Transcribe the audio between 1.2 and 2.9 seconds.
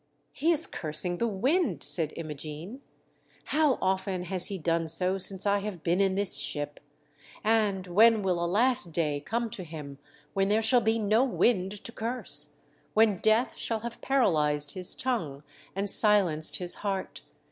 wind," said Imogene.